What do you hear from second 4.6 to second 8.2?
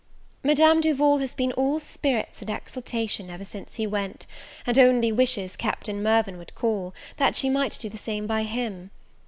and only wishes Captain Mirvan would call, that she might do the